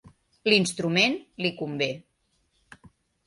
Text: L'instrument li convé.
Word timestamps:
L'instrument 0.51 1.13
li 1.45 1.51
convé. 1.59 1.91